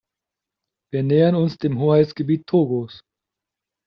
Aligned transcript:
Wir 0.91 1.03
nähern 1.03 1.35
uns 1.35 1.59
dem 1.59 1.77
Hoheitsgebiet 1.77 2.47
Togos. 2.47 3.03